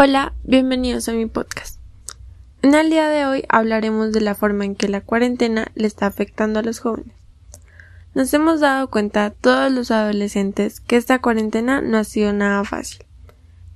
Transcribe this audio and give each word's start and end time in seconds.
Hola, 0.00 0.32
bienvenidos 0.44 1.08
a 1.08 1.12
mi 1.12 1.26
podcast. 1.26 1.80
En 2.62 2.76
el 2.76 2.88
día 2.88 3.08
de 3.08 3.26
hoy 3.26 3.42
hablaremos 3.48 4.12
de 4.12 4.20
la 4.20 4.36
forma 4.36 4.64
en 4.64 4.76
que 4.76 4.88
la 4.88 5.00
cuarentena 5.00 5.72
le 5.74 5.88
está 5.88 6.06
afectando 6.06 6.60
a 6.60 6.62
los 6.62 6.78
jóvenes. 6.78 7.16
Nos 8.14 8.32
hemos 8.32 8.60
dado 8.60 8.90
cuenta 8.90 9.30
todos 9.30 9.72
los 9.72 9.90
adolescentes 9.90 10.78
que 10.78 10.94
esta 10.94 11.20
cuarentena 11.20 11.80
no 11.80 11.98
ha 11.98 12.04
sido 12.04 12.32
nada 12.32 12.62
fácil. 12.62 13.06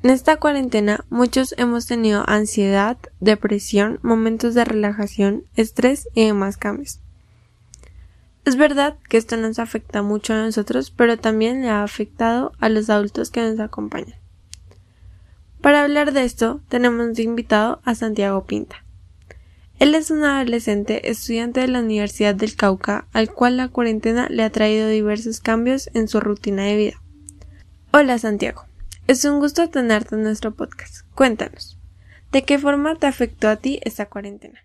En 0.04 0.11
esta 0.11 0.36
cuarentena 0.36 1.04
muchos 1.11 1.56
hemos 1.58 1.86
tenido 1.86 2.23
ansiedad, 2.29 2.98
depresión, 3.18 3.98
momentos 4.02 4.54
de 4.54 4.64
relajación, 4.64 5.46
estrés 5.57 6.09
y 6.14 6.25
demás 6.27 6.57
cambios. 6.57 7.00
Es 8.45 8.54
verdad 8.54 8.96
que 9.09 9.16
esto 9.16 9.36
nos 9.36 9.59
afecta 9.59 10.02
mucho 10.02 10.34
a 10.34 10.45
nosotros, 10.45 10.92
pero 10.92 11.18
también 11.18 11.62
le 11.62 11.68
ha 11.68 11.82
afectado 11.82 12.52
a 12.60 12.68
los 12.68 12.91
adultos 12.91 13.32
que 13.32 13.41
nos 13.41 13.59
acompañan. 13.59 14.21
Para 15.62 15.84
hablar 15.84 16.12
de 16.12 16.25
esto, 16.25 16.61
tenemos 16.69 17.16
invitado 17.21 17.80
a 17.84 17.95
Santiago 17.95 18.45
Pinta. 18.47 18.84
Él 19.79 19.95
es 19.95 20.11
un 20.11 20.25
adolescente 20.25 21.09
estudiante 21.09 21.61
de 21.61 21.69
la 21.69 21.79
Universidad 21.79 22.35
del 22.35 22.57
Cauca, 22.57 23.07
al 23.12 23.33
cual 23.33 23.59
la 23.59 23.69
cuarentena 23.69 24.27
le 24.29 24.43
ha 24.43 24.51
traído 24.51 24.88
diversos 24.88 25.38
cambios 25.38 25.88
en 25.95 26.09
su 26.09 26.19
rutina 26.19 26.65
de 26.65 26.77
vida. 26.77 27.02
Hola 27.93 28.19
Santiago, 28.19 28.65
es 29.07 29.25
un 29.25 29.38
gusto 29.38 29.71
tenerte 29.71 30.16
en 30.16 30.25
nuestro 30.25 30.52
podcast. 30.52 31.07
Cuéntanos, 31.15 31.79
¿de 32.33 32.43
qué 32.43 32.59
forma 32.59 32.97
te 32.97 33.07
afectó 33.07 33.49
a 33.49 33.55
ti 33.55 33.79
esta 33.85 34.07
cuarentena? 34.07 34.59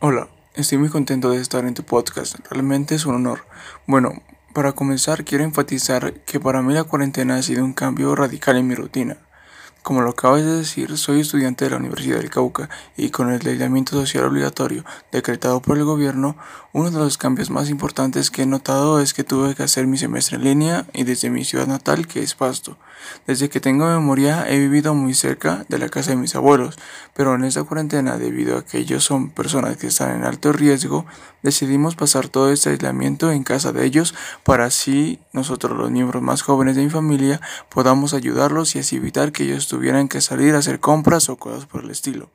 Hola, 0.00 0.28
estoy 0.54 0.76
muy 0.76 0.90
contento 0.90 1.30
de 1.30 1.40
estar 1.40 1.64
en 1.64 1.72
tu 1.72 1.84
podcast, 1.84 2.36
realmente 2.50 2.96
es 2.96 3.06
un 3.06 3.14
honor. 3.14 3.46
Bueno, 3.86 4.12
para 4.52 4.72
comenzar 4.72 5.24
quiero 5.24 5.44
enfatizar 5.44 6.12
que 6.24 6.38
para 6.38 6.60
mí 6.60 6.74
la 6.74 6.84
cuarentena 6.84 7.36
ha 7.36 7.42
sido 7.42 7.64
un 7.64 7.72
cambio 7.72 8.14
radical 8.14 8.58
en 8.58 8.66
mi 8.66 8.74
rutina. 8.74 9.16
Como 9.82 10.00
lo 10.00 10.10
acabas 10.10 10.44
de 10.44 10.58
decir, 10.58 10.96
soy 10.96 11.20
estudiante 11.22 11.64
de 11.64 11.72
la 11.72 11.78
Universidad 11.78 12.18
del 12.18 12.30
Cauca 12.30 12.70
y 12.96 13.10
con 13.10 13.32
el 13.32 13.44
aislamiento 13.44 13.96
social 13.96 14.24
obligatorio 14.24 14.84
decretado 15.10 15.60
por 15.60 15.76
el 15.76 15.84
gobierno, 15.84 16.36
uno 16.72 16.92
de 16.92 16.98
los 16.98 17.18
cambios 17.18 17.50
más 17.50 17.68
importantes 17.68 18.30
que 18.30 18.42
he 18.42 18.46
notado 18.46 19.00
es 19.00 19.12
que 19.12 19.24
tuve 19.24 19.56
que 19.56 19.64
hacer 19.64 19.88
mi 19.88 19.98
semestre 19.98 20.36
en 20.36 20.44
línea 20.44 20.86
y 20.92 21.02
desde 21.02 21.30
mi 21.30 21.44
ciudad 21.44 21.66
natal, 21.66 22.06
que 22.06 22.22
es 22.22 22.36
Pasto. 22.36 22.78
Desde 23.26 23.48
que 23.48 23.58
tengo 23.58 23.84
memoria 23.86 24.48
he 24.48 24.56
vivido 24.60 24.94
muy 24.94 25.14
cerca 25.14 25.66
de 25.68 25.78
la 25.78 25.88
casa 25.88 26.10
de 26.10 26.16
mis 26.16 26.36
abuelos, 26.36 26.78
pero 27.12 27.34
en 27.34 27.42
esta 27.42 27.64
cuarentena, 27.64 28.18
debido 28.18 28.58
a 28.58 28.64
que 28.64 28.78
ellos 28.78 29.02
son 29.02 29.30
personas 29.30 29.76
que 29.78 29.88
están 29.88 30.16
en 30.16 30.24
alto 30.24 30.52
riesgo, 30.52 31.04
decidimos 31.42 31.96
pasar 31.96 32.28
todo 32.28 32.52
este 32.52 32.70
aislamiento 32.70 33.32
en 33.32 33.42
casa 33.42 33.72
de 33.72 33.84
ellos 33.84 34.14
para 34.44 34.66
así 34.66 35.18
nosotros 35.32 35.76
los 35.76 35.90
miembros 35.90 36.22
más 36.22 36.42
jóvenes 36.42 36.76
de 36.76 36.84
mi 36.84 36.90
familia 36.90 37.40
podamos 37.68 38.14
ayudarlos 38.14 38.76
y 38.76 38.78
así 38.78 38.96
evitar 38.96 39.32
que 39.32 39.42
ellos 39.42 39.66
tuvieran 39.72 40.06
que 40.06 40.20
salir 40.20 40.54
a 40.54 40.58
hacer 40.58 40.80
compras 40.80 41.30
o 41.30 41.36
cosas 41.36 41.64
por 41.64 41.82
el 41.82 41.90
estilo. 41.90 42.28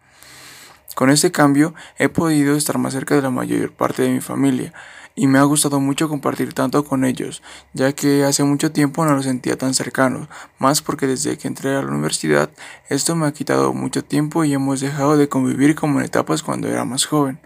Con 0.96 1.12
este 1.12 1.32
cambio 1.32 1.76
he 2.00 2.10
podido 2.10 2.56
estar 2.56 2.80
más 2.80 2.94
cerca 2.94 3.14
de 3.14 3.22
la 3.22 3.30
mayor 3.30 3.72
parte 3.74 4.02
de 4.02 4.10
mi 4.10 4.22
familia 4.22 4.74
y 5.14 5.28
me 5.28 5.38
ha 5.38 5.44
gustado 5.44 5.80
mucho 5.80 6.10
compartir 6.10 6.56
tanto 6.56 6.84
con 6.84 7.06
ellos, 7.06 7.44
ya 7.74 7.94
que 7.94 8.24
hace 8.24 8.44
mucho 8.44 8.72
tiempo 8.72 9.06
no 9.06 9.14
los 9.14 9.26
sentía 9.26 9.56
tan 9.56 9.76
cercanos, 9.76 10.30
más 10.58 10.82
porque 10.82 11.06
desde 11.06 11.38
que 11.38 11.48
entré 11.48 11.76
a 11.76 11.84
la 11.84 11.92
universidad 11.92 12.50
esto 12.90 13.16
me 13.16 13.28
ha 13.28 13.34
quitado 13.34 13.72
mucho 13.72 14.04
tiempo 14.04 14.44
y 14.44 14.56
hemos 14.56 14.80
dejado 14.80 15.16
de 15.16 15.30
convivir 15.30 15.76
como 15.76 16.00
en 16.00 16.06
etapas 16.06 16.42
cuando 16.42 16.68
era 16.68 16.86
más 16.86 17.06
joven. 17.06 17.40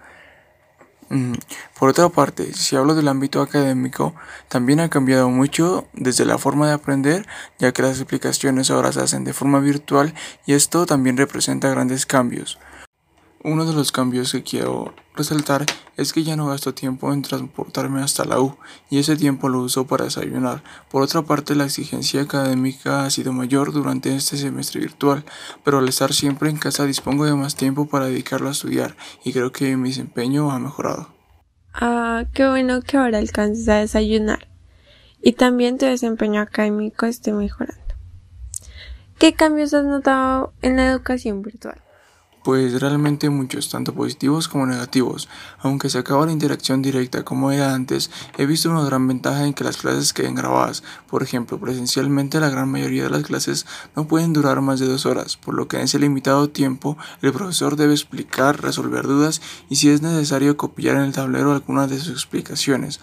Por 1.82 1.90
otra 1.90 2.10
parte, 2.10 2.54
si 2.54 2.76
hablo 2.76 2.94
del 2.94 3.08
ámbito 3.08 3.42
académico, 3.42 4.14
también 4.50 4.82
ha 4.82 4.90
cambiado 4.92 5.32
mucho 5.32 5.88
desde 5.94 6.26
la 6.26 6.38
forma 6.38 6.68
de 6.68 6.74
aprender, 6.74 7.26
ya 7.58 7.72
que 7.72 7.82
las 7.82 7.98
explicaciones 7.98 8.70
ahora 8.70 8.92
se 8.92 9.02
hacen 9.02 9.24
de 9.24 9.34
forma 9.34 9.60
virtual 9.60 10.14
y 10.46 10.54
esto 10.54 10.86
también 10.86 11.18
representa 11.18 11.72
grandes 11.72 12.06
cambios. 12.06 12.60
Uno 13.44 13.66
de 13.66 13.74
los 13.74 13.92
cambios 13.92 14.32
que 14.32 14.44
quiero 14.44 14.94
resaltar 15.16 15.66
es 15.98 16.14
que 16.14 16.24
ya 16.24 16.36
no 16.36 16.46
gasto 16.46 16.76
tiempo 16.76 17.12
en 17.14 17.24
transportarme 17.24 18.04
hasta 18.04 18.26
la 18.26 18.40
U 18.40 18.58
y 18.92 19.00
ese 19.00 19.16
tiempo 19.16 19.50
lo 19.50 19.62
uso 19.62 19.88
para 19.88 20.06
desayunar. 20.06 20.64
Por 20.92 21.02
otra 21.02 21.24
parte, 21.24 21.56
la 21.56 21.66
exigencia 21.66 22.22
académica 22.22 23.06
ha 23.06 23.10
sido 23.10 23.34
mayor 23.34 23.74
durante 23.74 24.16
este 24.16 24.38
semestre 24.38 24.82
virtual, 24.82 25.26
pero 25.64 25.80
al 25.80 25.90
estar 25.90 26.14
siempre 26.14 26.52
en 26.52 26.58
casa 26.58 26.86
dispongo 26.86 27.26
de 27.26 27.34
más 27.34 27.56
tiempo 27.56 27.88
para 27.88 28.06
dedicarlo 28.06 28.50
a 28.50 28.52
estudiar 28.52 28.96
y 29.24 29.34
creo 29.34 29.52
que 29.52 29.76
mi 29.78 29.90
desempeño 29.90 30.52
ha 30.52 30.60
mejorado. 30.60 31.21
Ah, 31.74 32.26
qué 32.34 32.48
bueno 32.48 32.82
que 32.82 32.98
ahora 32.98 33.18
alcances 33.18 33.68
a 33.70 33.76
desayunar 33.76 34.48
y 35.22 35.34
también 35.34 35.78
tu 35.78 35.86
desempeño 35.86 36.42
académico 36.42 37.06
esté 37.06 37.32
mejorando. 37.32 37.82
¿Qué 39.20 39.34
cambios 39.34 39.74
has 39.74 39.86
notado 39.86 40.54
en 40.62 40.78
la 40.78 40.88
educación 40.88 41.42
virtual? 41.42 41.80
Pues 42.44 42.82
realmente 42.82 43.30
muchos, 43.30 43.70
tanto 43.70 43.94
positivos 43.94 44.48
como 44.48 44.66
negativos. 44.66 45.30
Aunque 45.60 45.92
se 45.92 46.00
acaba 46.00 46.26
la 46.26 46.32
interacción 46.32 46.82
directa 46.82 47.24
como 47.24 47.52
era 47.52 47.76
antes, 47.76 48.10
he 48.36 48.48
visto 48.48 48.72
una 48.72 48.84
gran 48.84 49.08
ventaja 49.08 49.46
en 49.46 49.54
que 49.54 49.64
las 49.64 49.78
clases 49.78 50.12
queden 50.12 50.34
grabadas. 50.34 50.82
Por 51.08 51.22
ejemplo, 51.22 51.60
presencialmente 51.60 52.40
la 52.40 52.50
gran 52.50 52.72
mayoría 52.72 53.04
de 53.04 53.12
las 53.12 53.22
clases 53.22 53.68
no 53.96 54.08
pueden 54.08 54.34
durar 54.34 54.60
más 54.62 54.80
de 54.80 54.88
dos 54.88 55.06
horas, 55.06 55.38
por 55.38 55.54
lo 55.54 55.68
que 55.68 55.78
en 55.78 55.84
ese 55.84 56.00
limitado 56.00 56.50
tiempo 56.50 56.98
el 57.22 57.32
profesor 57.32 57.76
debe 57.76 57.94
explicar, 57.94 58.60
resolver 58.60 59.06
dudas 59.06 59.40
y 59.70 59.76
si 59.76 59.90
es 59.90 60.02
necesario 60.02 60.58
copiar 60.58 60.96
en 60.96 61.04
el 61.04 61.14
tablero 61.14 61.52
algunas 61.52 61.92
de 61.92 62.00
sus 62.00 62.10
explicaciones. 62.10 63.00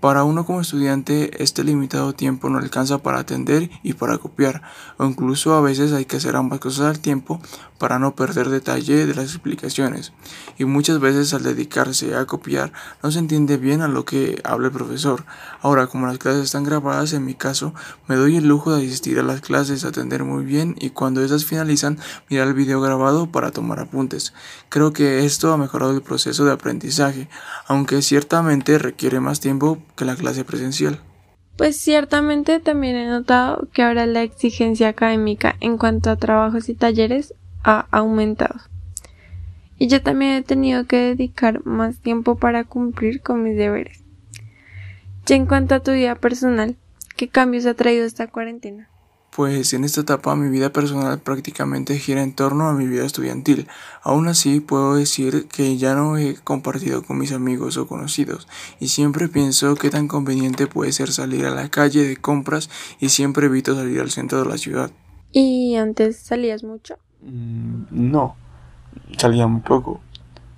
Para 0.00 0.24
uno 0.24 0.44
como 0.44 0.60
estudiante, 0.60 1.42
este 1.42 1.62
limitado 1.62 2.12
tiempo 2.12 2.50
no 2.50 2.58
alcanza 2.58 2.98
para 2.98 3.20
atender 3.20 3.70
y 3.84 3.92
para 3.92 4.18
copiar, 4.18 4.60
o 4.98 5.04
incluso 5.04 5.54
a 5.54 5.60
veces 5.60 5.92
hay 5.92 6.06
que 6.06 6.16
hacer 6.16 6.34
ambas 6.34 6.58
cosas 6.58 6.86
al 6.86 6.98
tiempo 6.98 7.40
para 7.78 8.00
no 8.00 8.16
perder 8.16 8.50
de 8.84 9.14
las 9.14 9.26
explicaciones. 9.26 10.12
Y 10.58 10.64
muchas 10.64 11.00
veces 11.00 11.32
al 11.34 11.42
dedicarse 11.42 12.14
a 12.14 12.26
copiar 12.26 12.72
no 13.02 13.10
se 13.10 13.18
entiende 13.18 13.56
bien 13.56 13.80
a 13.80 13.88
lo 13.88 14.04
que 14.04 14.40
habla 14.44 14.68
el 14.68 14.72
profesor. 14.72 15.24
Ahora, 15.60 15.86
como 15.86 16.06
las 16.06 16.18
clases 16.18 16.44
están 16.44 16.64
grabadas, 16.64 17.12
en 17.12 17.24
mi 17.24 17.34
caso, 17.34 17.74
me 18.08 18.16
doy 18.16 18.36
el 18.36 18.48
lujo 18.48 18.74
de 18.74 18.84
asistir 18.84 19.18
a 19.18 19.22
las 19.22 19.40
clases, 19.40 19.84
atender 19.84 20.24
muy 20.24 20.44
bien 20.44 20.76
y 20.78 20.90
cuando 20.90 21.22
esas 21.22 21.44
finalizan, 21.44 21.98
mirar 22.28 22.48
el 22.48 22.54
video 22.54 22.80
grabado 22.80 23.30
para 23.30 23.50
tomar 23.50 23.80
apuntes. 23.80 24.34
Creo 24.68 24.92
que 24.92 25.24
esto 25.24 25.52
ha 25.52 25.56
mejorado 25.56 25.92
el 25.92 26.02
proceso 26.02 26.44
de 26.44 26.52
aprendizaje, 26.52 27.28
aunque 27.66 28.02
ciertamente 28.02 28.78
requiere 28.78 29.20
más 29.20 29.40
tiempo 29.40 29.78
que 29.96 30.04
la 30.04 30.16
clase 30.16 30.44
presencial. 30.44 31.00
Pues 31.56 31.76
ciertamente 31.76 32.60
también 32.60 32.96
he 32.96 33.06
notado 33.06 33.68
que 33.72 33.82
ahora 33.82 34.06
la 34.06 34.22
exigencia 34.22 34.88
académica 34.88 35.56
en 35.60 35.76
cuanto 35.76 36.10
a 36.10 36.16
trabajos 36.16 36.68
y 36.68 36.74
talleres 36.74 37.34
ha 37.62 37.86
aumentado. 37.90 38.56
Y 39.82 39.88
yo 39.88 40.00
también 40.00 40.34
he 40.34 40.42
tenido 40.42 40.86
que 40.86 40.96
dedicar 40.96 41.66
más 41.66 41.98
tiempo 41.98 42.36
para 42.36 42.62
cumplir 42.62 43.20
con 43.20 43.42
mis 43.42 43.56
deberes. 43.56 44.04
Y 45.26 45.32
en 45.32 45.44
cuanto 45.44 45.74
a 45.74 45.80
tu 45.80 45.90
vida 45.90 46.14
personal, 46.14 46.76
¿qué 47.16 47.28
cambios 47.28 47.66
ha 47.66 47.74
traído 47.74 48.06
esta 48.06 48.28
cuarentena? 48.28 48.88
Pues 49.34 49.72
en 49.72 49.82
esta 49.82 50.02
etapa 50.02 50.36
mi 50.36 50.50
vida 50.50 50.72
personal 50.72 51.18
prácticamente 51.18 51.98
gira 51.98 52.22
en 52.22 52.32
torno 52.32 52.68
a 52.68 52.74
mi 52.74 52.86
vida 52.86 53.04
estudiantil. 53.04 53.66
Aún 54.04 54.28
así 54.28 54.60
puedo 54.60 54.94
decir 54.94 55.48
que 55.48 55.76
ya 55.76 55.96
no 55.96 56.16
he 56.16 56.36
compartido 56.36 57.02
con 57.02 57.18
mis 57.18 57.32
amigos 57.32 57.76
o 57.76 57.88
conocidos 57.88 58.46
y 58.78 58.86
siempre 58.86 59.26
pienso 59.26 59.74
que 59.74 59.90
tan 59.90 60.06
conveniente 60.06 60.68
puede 60.68 60.92
ser 60.92 61.10
salir 61.10 61.44
a 61.44 61.50
la 61.50 61.70
calle 61.70 62.06
de 62.06 62.16
compras 62.16 62.70
y 63.00 63.08
siempre 63.08 63.46
evito 63.46 63.74
salir 63.74 63.98
al 63.98 64.12
centro 64.12 64.44
de 64.44 64.48
la 64.48 64.58
ciudad. 64.58 64.92
¿Y 65.32 65.74
antes 65.74 66.18
salías 66.18 66.62
mucho? 66.62 66.98
Mm, 67.22 67.86
no, 67.90 68.36
salía 69.18 69.46
muy 69.46 69.60
poco. 69.60 70.00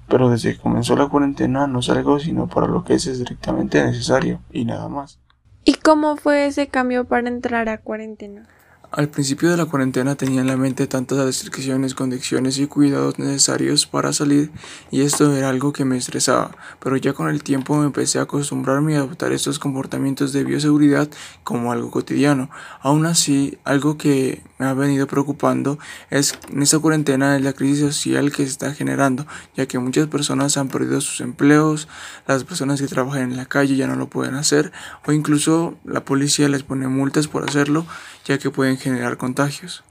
Pero 0.09 0.28
desde 0.28 0.55
que 0.55 0.61
comenzó 0.61 0.97
la 0.97 1.09
cuarentena 1.09 1.67
no 1.67 1.81
salgo 1.83 2.19
sino 2.19 2.47
para 2.47 2.67
lo 2.67 2.84
que 2.84 2.95
es 2.95 3.06
estrictamente 3.06 3.83
necesario 3.83 4.41
y 4.50 4.65
nada 4.65 4.89
más. 4.89 5.19
¿Y 5.65 5.75
cómo 5.75 6.16
fue 6.16 6.47
ese 6.47 6.69
cambio 6.69 7.07
para 7.07 7.28
entrar 7.28 7.69
a 7.69 7.78
cuarentena? 7.78 8.47
Al 8.96 9.08
principio 9.08 9.50
de 9.50 9.56
la 9.56 9.66
cuarentena 9.66 10.14
tenía 10.14 10.41
en 10.41 10.46
la 10.46 10.56
mente 10.56 10.86
tantas 10.86 11.18
restricciones, 11.18 11.96
condiciones 11.96 12.58
y 12.58 12.68
cuidados 12.68 13.18
necesarios 13.18 13.86
para 13.86 14.12
salir 14.12 14.52
y 14.92 15.00
esto 15.00 15.34
era 15.34 15.48
algo 15.48 15.72
que 15.72 15.84
me 15.84 15.96
estresaba, 15.96 16.52
pero 16.78 16.96
ya 16.96 17.12
con 17.12 17.28
el 17.28 17.42
tiempo 17.42 17.76
me 17.76 17.86
empecé 17.86 18.20
a 18.20 18.22
acostumbrarme 18.22 18.92
y 18.92 18.94
a 18.94 18.98
adoptar 18.98 19.32
estos 19.32 19.58
comportamientos 19.58 20.32
de 20.32 20.44
bioseguridad 20.44 21.08
como 21.42 21.72
algo 21.72 21.91
cotidiano. 21.91 22.50
Aún 22.82 23.04
así, 23.04 23.58
algo 23.64 23.98
que 23.98 24.44
me 24.58 24.66
ha 24.66 24.74
venido 24.74 25.08
preocupando 25.08 25.76
es 26.10 26.38
en 26.52 26.62
esta 26.62 26.78
cuarentena 26.78 27.34
es 27.34 27.42
la 27.42 27.52
crisis 27.52 27.80
social 27.80 28.30
que 28.30 28.44
se 28.44 28.50
está 28.50 28.74
generando, 28.74 29.26
ya 29.56 29.66
que 29.66 29.80
muchas 29.80 30.06
personas 30.06 30.56
han 30.56 30.68
perdido 30.68 31.00
sus 31.00 31.20
empleos, 31.20 31.88
las 32.28 32.44
personas 32.44 32.80
que 32.80 32.86
trabajan 32.86 33.22
en 33.22 33.36
la 33.36 33.46
calle 33.46 33.74
ya 33.74 33.88
no 33.88 33.96
lo 33.96 34.08
pueden 34.08 34.36
hacer 34.36 34.70
o 35.04 35.10
incluso 35.10 35.74
la 35.84 36.04
policía 36.04 36.48
les 36.48 36.62
pone 36.62 36.86
multas 36.86 37.26
por 37.26 37.42
hacerlo, 37.42 37.86
ya 38.24 38.38
que 38.38 38.50
pueden 38.50 38.78
generar 38.78 39.16
contagios. 39.16 39.84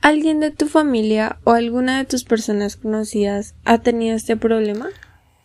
¿Alguien 0.00 0.40
de 0.40 0.50
tu 0.50 0.68
familia 0.68 1.38
o 1.44 1.52
alguna 1.52 1.98
de 1.98 2.04
tus 2.04 2.24
personas 2.24 2.76
conocidas 2.76 3.54
ha 3.64 3.78
tenido 3.78 4.14
este 4.14 4.36
problema? 4.36 4.88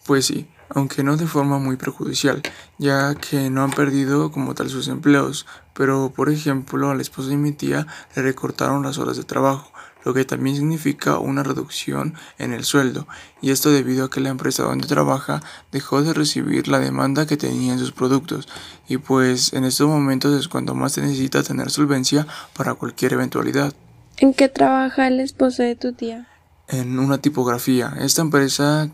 Pues 0.05 0.25
sí, 0.25 0.47
aunque 0.69 1.03
no 1.03 1.17
de 1.17 1.27
forma 1.27 1.59
muy 1.59 1.77
perjudicial, 1.77 2.41
ya 2.77 3.15
que 3.15 3.49
no 3.49 3.63
han 3.63 3.71
perdido 3.71 4.31
como 4.31 4.55
tal 4.55 4.69
sus 4.69 4.87
empleos, 4.87 5.45
pero 5.73 6.11
por 6.15 6.29
ejemplo 6.29 6.89
a 6.89 6.95
la 6.95 7.01
esposa 7.01 7.29
de 7.29 7.37
mi 7.37 7.53
tía 7.53 7.87
le 8.15 8.21
recortaron 8.21 8.83
las 8.83 8.97
horas 8.97 9.17
de 9.17 9.23
trabajo, 9.23 9.71
lo 10.09 10.15
que 10.15 10.25
también 10.25 10.55
significa 10.55 11.19
una 11.19 11.43
reducción 11.43 12.15
en 12.39 12.51
el 12.51 12.63
sueldo, 12.63 13.07
y 13.43 13.51
esto 13.51 13.69
debido 13.69 14.05
a 14.05 14.09
que 14.09 14.21
la 14.21 14.29
empresa 14.29 14.63
donde 14.63 14.87
trabaja 14.87 15.43
dejó 15.71 16.01
de 16.01 16.15
recibir 16.15 16.67
la 16.67 16.79
demanda 16.79 17.27
que 17.27 17.37
tenía 17.37 17.73
en 17.73 17.79
sus 17.79 17.91
productos, 17.91 18.47
y 18.87 18.97
pues 18.97 19.53
en 19.53 19.65
estos 19.65 19.87
momentos 19.87 20.33
es 20.39 20.47
cuando 20.47 20.73
más 20.73 20.93
se 20.93 21.01
necesita 21.01 21.43
tener 21.43 21.69
solvencia 21.69 22.25
para 22.57 22.73
cualquier 22.73 23.13
eventualidad. 23.13 23.71
¿En 24.17 24.33
qué 24.33 24.49
trabaja 24.49 25.05
el 25.05 25.19
esposo 25.19 25.61
de 25.61 25.75
tu 25.75 25.93
tía? 25.93 26.27
En 26.67 26.97
una 26.97 27.19
tipografía. 27.19 27.93
Esta 27.99 28.23
empresa 28.23 28.89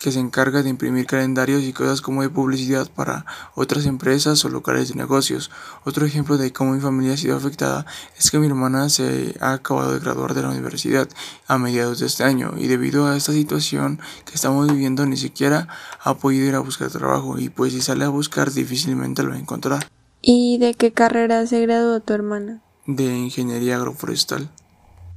que 0.00 0.12
se 0.12 0.20
encarga 0.20 0.62
de 0.62 0.70
imprimir 0.70 1.06
calendarios 1.06 1.62
y 1.62 1.72
cosas 1.72 2.00
como 2.00 2.22
de 2.22 2.28
publicidad 2.28 2.90
para 2.90 3.24
otras 3.54 3.86
empresas 3.86 4.44
o 4.44 4.48
locales 4.48 4.88
de 4.88 4.94
negocios. 4.96 5.50
Otro 5.84 6.06
ejemplo 6.06 6.36
de 6.36 6.52
cómo 6.52 6.72
mi 6.72 6.80
familia 6.80 7.14
ha 7.14 7.16
sido 7.16 7.36
afectada 7.36 7.86
es 8.18 8.30
que 8.30 8.38
mi 8.38 8.46
hermana 8.46 8.88
se 8.88 9.34
ha 9.40 9.52
acabado 9.52 9.92
de 9.92 10.00
graduar 10.00 10.34
de 10.34 10.42
la 10.42 10.50
universidad 10.50 11.08
a 11.46 11.58
mediados 11.58 12.00
de 12.00 12.06
este 12.06 12.24
año 12.24 12.54
y 12.56 12.66
debido 12.66 13.06
a 13.06 13.16
esta 13.16 13.32
situación 13.32 14.00
que 14.24 14.34
estamos 14.34 14.70
viviendo 14.70 15.06
ni 15.06 15.16
siquiera 15.16 15.68
ha 16.02 16.14
podido 16.14 16.46
ir 16.46 16.54
a 16.54 16.60
buscar 16.60 16.90
trabajo 16.90 17.38
y 17.38 17.48
pues 17.48 17.72
si 17.72 17.80
sale 17.80 18.04
a 18.04 18.08
buscar 18.08 18.52
difícilmente 18.52 19.22
lo 19.22 19.30
va 19.30 19.36
a 19.36 19.40
encontrar. 19.40 19.88
¿Y 20.20 20.58
de 20.58 20.74
qué 20.74 20.92
carrera 20.92 21.46
se 21.46 21.60
graduó 21.60 22.00
tu 22.00 22.14
hermana? 22.14 22.62
De 22.86 23.04
ingeniería 23.04 23.76
agroforestal. 23.76 24.50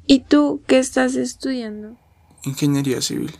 ¿Y 0.06 0.22
tú 0.22 0.62
qué 0.68 0.80
estás 0.80 1.16
estudiando? 1.16 1.98
Ingeniería 2.44 3.02
civil. 3.02 3.34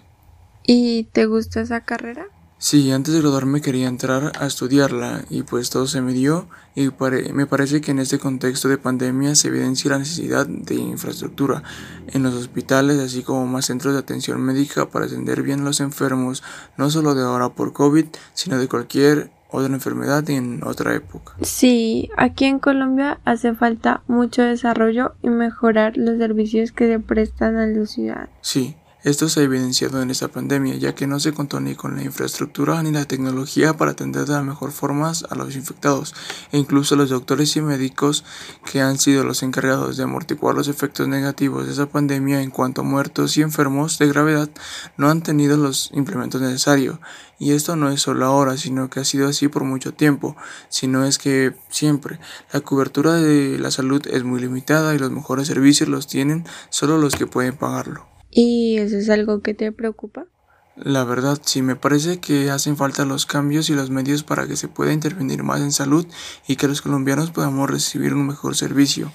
¿Y 0.68 1.06
te 1.06 1.26
gusta 1.26 1.62
esa 1.62 1.82
carrera? 1.82 2.28
Sí, 2.60 2.92
antes 2.92 3.14
de 3.14 3.22
graduarme 3.22 3.62
quería 3.62 3.88
entrar 3.88 4.34
a 4.38 4.46
estudiarla 4.48 5.24
y 5.30 5.44
pues 5.44 5.70
todo 5.70 5.88
se 5.88 6.02
me 6.02 6.12
dio 6.14 6.48
y 6.76 6.90
me 7.32 7.46
parece 7.46 7.82
que 7.82 7.92
en 7.92 8.00
este 8.00 8.20
contexto 8.20 8.68
de 8.68 8.78
pandemia 8.78 9.36
se 9.36 9.48
evidencia 9.48 9.92
la 9.92 10.00
necesidad 10.00 10.48
de 10.48 10.76
infraestructura 10.76 11.62
en 12.08 12.24
los 12.24 12.34
hospitales 12.34 13.00
así 13.00 13.22
como 13.22 13.46
más 13.46 13.68
centros 13.68 13.94
de 13.94 14.00
atención 14.00 14.42
médica 14.42 14.90
para 14.90 15.06
atender 15.06 15.44
bien 15.44 15.62
a 15.62 15.66
los 15.66 15.80
enfermos 15.80 16.44
no 16.78 16.90
solo 16.90 17.14
de 17.14 17.24
ahora 17.24 17.50
por 17.50 17.74
COVID 17.74 18.08
sino 18.34 18.58
de 18.58 18.68
cualquier 18.68 19.30
otra 19.50 19.74
enfermedad 19.74 20.30
en 20.30 20.62
otra 20.66 20.94
época. 20.96 21.34
Sí, 21.42 22.10
aquí 22.18 22.46
en 22.46 22.60
Colombia 22.60 23.20
hace 23.24 23.54
falta 23.54 24.02
mucho 24.08 24.42
desarrollo 24.42 25.14
y 25.22 25.30
mejorar 25.30 25.96
los 25.96 26.18
servicios 26.18 26.72
que 26.72 26.88
se 26.88 27.00
prestan 27.00 27.56
a 27.56 27.66
los 27.68 27.92
ciudadanos. 27.92 28.30
Sí, 28.42 28.76
esto 29.08 29.30
se 29.30 29.40
ha 29.40 29.44
evidenciado 29.44 30.02
en 30.02 30.10
esta 30.10 30.28
pandemia, 30.28 30.76
ya 30.76 30.94
que 30.94 31.08
no 31.08 31.22
se 31.22 31.32
contó 31.32 31.62
ni 31.62 31.76
con 31.76 31.96
la 31.96 32.04
infraestructura 32.04 32.84
ni 32.84 32.92
la 32.92 33.06
tecnología 33.06 33.78
para 33.78 33.92
atender 33.92 34.26
de 34.26 34.34
la 34.34 34.44
mejor 34.44 34.74
forma 34.74 35.14
a 35.30 35.36
los 35.36 35.56
infectados, 35.56 36.14
e 36.52 36.58
incluso 36.58 36.98
los 36.98 37.10
doctores 37.10 37.56
y 37.56 37.62
médicos 37.62 38.26
que 38.70 38.82
han 38.82 38.98
sido 38.98 39.24
los 39.24 39.44
encargados 39.44 39.96
de 39.96 40.04
amortiguar 40.04 40.56
los 40.56 40.68
efectos 40.68 41.08
negativos 41.08 41.66
de 41.66 41.72
esa 41.72 41.86
pandemia 41.86 42.42
en 42.42 42.52
cuanto 42.52 42.82
a 42.82 42.84
muertos 42.84 43.38
y 43.38 43.44
enfermos 43.44 43.98
de 43.98 44.10
gravedad 44.10 44.50
no 44.98 45.10
han 45.10 45.24
tenido 45.24 45.56
los 45.56 45.90
implementos 45.94 46.42
necesarios. 46.42 47.00
Y 47.40 47.54
esto 47.54 47.78
no 47.78 47.90
es 47.90 48.02
solo 48.02 48.26
ahora, 48.26 48.58
sino 48.58 48.90
que 48.90 49.00
ha 49.00 49.06
sido 49.06 49.30
así 49.30 49.48
por 49.48 49.64
mucho 49.64 49.94
tiempo, 49.94 50.36
sino 50.68 51.06
es 51.06 51.18
que 51.18 51.56
siempre 51.70 52.20
la 52.52 52.60
cobertura 52.60 53.14
de 53.14 53.58
la 53.58 53.72
salud 53.72 54.06
es 54.08 54.26
muy 54.26 54.42
limitada 54.42 54.94
y 54.94 55.00
los 55.00 55.12
mejores 55.12 55.48
servicios 55.48 55.88
los 55.88 56.08
tienen 56.08 56.46
solo 56.70 56.98
los 56.98 57.16
que 57.16 57.26
pueden 57.26 57.56
pagarlo. 57.56 58.17
¿Y 58.30 58.78
eso 58.78 58.98
es 58.98 59.10
algo 59.10 59.42
que 59.42 59.54
te 59.54 59.72
preocupa? 59.72 60.26
La 60.76 61.04
verdad, 61.04 61.40
sí, 61.44 61.64
me 61.64 61.76
parece 61.76 62.20
que 62.20 62.52
hacen 62.52 62.78
falta 62.78 63.04
los 63.04 63.26
cambios 63.26 63.70
y 63.72 63.74
los 63.74 63.90
medios 63.90 64.24
para 64.24 64.48
que 64.48 64.56
se 64.56 64.68
pueda 64.68 64.94
intervenir 64.94 65.42
más 65.42 65.60
en 65.62 65.72
salud 65.72 66.06
y 66.48 66.56
que 66.56 66.68
los 66.68 66.84
colombianos 66.84 67.32
podamos 67.32 67.68
recibir 67.68 68.14
un 68.14 68.28
mejor 68.28 68.56
servicio. 68.56 69.12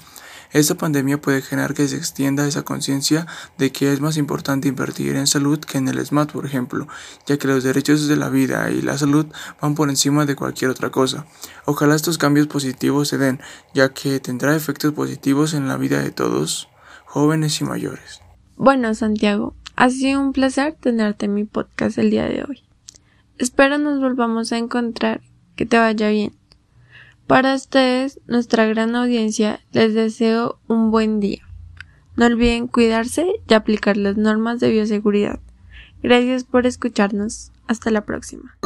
Esta 0.52 0.74
pandemia 0.74 1.20
puede 1.20 1.40
generar 1.40 1.72
que 1.72 1.88
se 1.88 1.96
extienda 1.96 2.46
esa 2.46 2.62
conciencia 2.62 3.26
de 3.56 3.72
que 3.72 3.92
es 3.92 4.00
más 4.00 4.18
importante 4.18 4.68
invertir 4.68 5.16
en 5.16 5.26
salud 5.26 5.58
que 5.60 5.78
en 5.78 5.88
el 5.88 6.04
SMAT, 6.04 6.32
por 6.32 6.44
ejemplo, 6.44 6.88
ya 7.26 7.38
que 7.38 7.48
los 7.48 7.64
derechos 7.64 8.06
de 8.06 8.16
la 8.16 8.28
vida 8.28 8.70
y 8.70 8.82
la 8.82 8.98
salud 8.98 9.26
van 9.62 9.74
por 9.74 9.88
encima 9.88 10.26
de 10.26 10.36
cualquier 10.36 10.70
otra 10.70 10.90
cosa. 10.90 11.26
Ojalá 11.64 11.94
estos 11.94 12.18
cambios 12.18 12.48
positivos 12.48 13.08
se 13.08 13.18
den, 13.18 13.40
ya 13.72 13.94
que 13.94 14.20
tendrá 14.20 14.54
efectos 14.54 14.92
positivos 14.92 15.54
en 15.54 15.68
la 15.68 15.78
vida 15.78 16.02
de 16.02 16.10
todos, 16.10 16.68
jóvenes 17.06 17.60
y 17.60 17.64
mayores. 17.64 18.20
Bueno, 18.62 18.94
Santiago, 18.94 19.56
ha 19.74 19.90
sido 19.90 20.20
un 20.20 20.32
placer 20.32 20.76
tenerte 20.78 21.26
en 21.26 21.34
mi 21.34 21.42
podcast 21.42 21.98
el 21.98 22.10
día 22.10 22.26
de 22.26 22.44
hoy. 22.44 22.62
Espero 23.36 23.76
nos 23.76 23.98
volvamos 23.98 24.52
a 24.52 24.58
encontrar, 24.58 25.20
que 25.56 25.66
te 25.66 25.78
vaya 25.78 26.10
bien. 26.10 26.32
Para 27.26 27.56
ustedes, 27.56 28.20
nuestra 28.28 28.66
gran 28.66 28.94
audiencia, 28.94 29.58
les 29.72 29.94
deseo 29.94 30.60
un 30.68 30.92
buen 30.92 31.18
día. 31.18 31.42
No 32.14 32.26
olviden 32.26 32.68
cuidarse 32.68 33.26
y 33.48 33.54
aplicar 33.54 33.96
las 33.96 34.16
normas 34.16 34.60
de 34.60 34.70
bioseguridad. 34.70 35.40
Gracias 36.00 36.44
por 36.44 36.64
escucharnos. 36.64 37.50
Hasta 37.66 37.90
la 37.90 38.02
próxima. 38.02 38.56